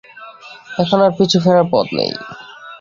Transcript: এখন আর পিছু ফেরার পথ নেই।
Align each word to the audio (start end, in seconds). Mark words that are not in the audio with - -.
এখন 0.81 0.99
আর 1.05 1.11
পিছু 1.17 1.37
ফেরার 1.43 1.67
পথ 1.71 1.87
নেই। 1.97 2.11